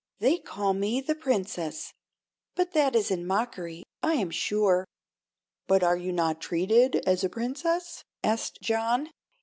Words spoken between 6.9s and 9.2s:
as a Princess?" asked John.